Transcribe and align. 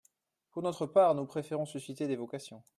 Pour 0.49 0.63
notre 0.63 0.87
part, 0.87 1.13
nous 1.13 1.27
préférons 1.27 1.67
susciter 1.67 2.07
des 2.07 2.15
vocations. 2.15 2.63